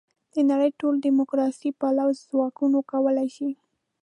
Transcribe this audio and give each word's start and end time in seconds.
د 0.33 0.35
نړۍ 0.49 0.71
ټول 0.79 0.93
دیموکراسي 1.05 1.69
پلوه 1.79 2.13
ځواکونه 2.29 2.77
کولای 2.91 3.29
شي. 3.35 3.49